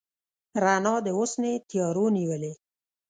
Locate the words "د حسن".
1.05-1.43